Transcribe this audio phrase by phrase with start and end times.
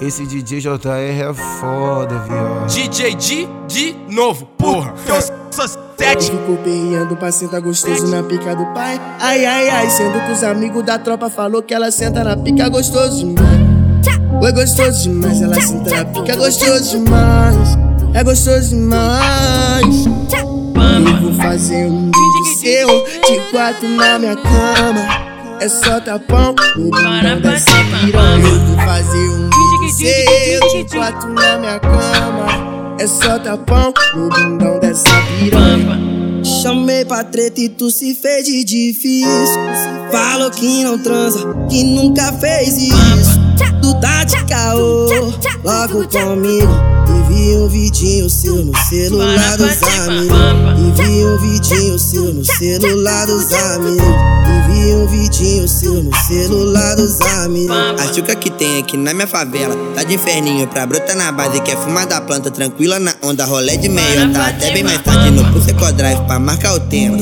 [0.00, 2.66] Esse, DJ JR é foda, viado.
[2.66, 4.94] DJ G de novo, porra.
[5.06, 6.30] Eu sou sete.
[6.30, 9.00] Fico perreando pra sentar gostoso na pica do pai.
[9.20, 12.68] Ai, ai, ai, sendo que os amigos da tropa falou que ela senta na pica
[12.68, 13.58] gostoso demais.
[14.40, 17.76] Oi, gostoso demais, ela senta na pica gostoso demais.
[18.14, 20.06] É gostoso demais.
[20.06, 25.27] Eu vou fazer um vídeo seu de quatro na minha cama.
[25.60, 28.46] É só tapão no bundão dessa piranha.
[28.46, 32.96] Eu vou fazer um vídeo seu de quatro na minha cama.
[33.00, 36.44] É só tapão no bundão dessa piranha.
[36.44, 39.60] Chamei pra treta e tu se fez de difícil.
[40.12, 43.40] Falou que não transa, que nunca fez isso.
[43.82, 45.08] Tu tá de caô,
[45.64, 46.72] logo comigo.
[47.08, 50.38] E vi um vidinho seu no celular dos amigos.
[50.78, 54.47] E vi um vidinho seu no celular dos amigos.
[54.88, 57.76] E um vidinho seu no celular dos amigos.
[57.76, 60.66] A chuca que tem aqui na minha favela Tá de inferninho.
[60.66, 64.46] Pra brotar na base Quer fumar da planta tranquila na onda Rolé de meio, tá
[64.46, 67.18] até bem mais tarde No Pulse Drive pra marcar o tempo.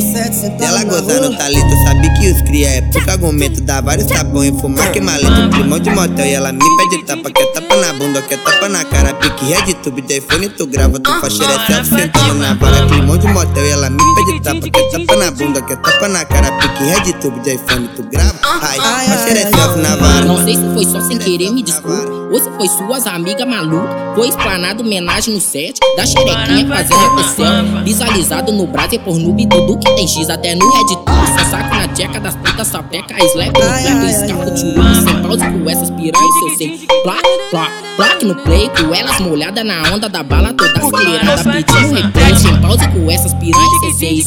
[0.61, 3.61] Ela gozando talento, sabe que os cria é pouco argumento.
[3.61, 7.47] Dá vários e fumar que maleta Climão de motel e ela me pede tapa Quer
[7.53, 9.15] tapa na bunda, quer tapa na cara.
[9.15, 12.87] Pique red tube, telefone tu grava Tu facheira é selfie sentando na vara.
[12.87, 16.25] Climão de motel e ela me pede tapa Quer tapa na bunda, quer tapa na
[16.25, 16.53] cara.
[16.53, 21.01] Pique red tube, telefone tu grava Ai, é na vara Não sei se foi só
[21.01, 22.11] sem querer, me desculpe.
[22.33, 23.91] Ou se foi suas amigas malucas.
[24.15, 27.85] Foi explanado homenagem no set da xerequinha fazendo recessão.
[27.85, 31.39] Visualizado no brasa por noob, tudo que tem X até no Red Tour.
[31.39, 34.95] Só saco na tcheca das putas, sapeca, slap no flap, escapa de urubu.
[35.05, 36.87] Sem pause com essas piranhas, eu sei.
[37.03, 37.17] Plá,
[37.51, 41.53] plá, plaque no play, com elas molhadas na onda da bala toda acelerada.
[41.53, 44.23] Pedindo replay, sem pause com essas piranhas, eu sei.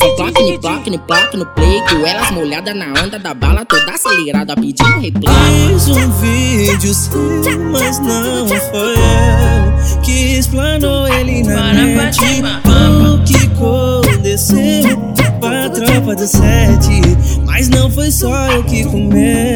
[0.62, 4.56] Plaque no plaque no play, com elas molhadas na onda da bala toda acelerada.
[4.56, 5.34] Pedindo replay.
[5.74, 12.18] Fiz um vídeo seu, mas não foi eu que explanou ele na net.
[12.20, 15.00] O que aconteceu
[15.40, 17.02] pra tropa do sete,
[17.46, 19.56] mas não foi só eu que comei.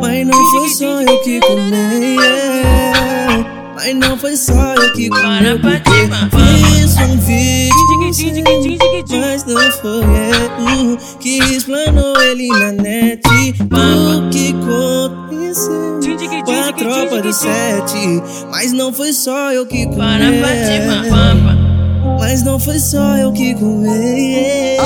[0.00, 2.16] Mas não foi só eu que comei.
[3.74, 5.58] Mas não foi só eu que comei.
[6.30, 7.99] Fiz um vídeo
[9.22, 13.20] mas não foi eu que explanou ele na net.
[13.28, 16.00] O que aconteceu
[16.44, 19.98] com a tropa do sete, mas não foi só eu que comei.
[22.18, 24.76] Mas não foi só eu que comei.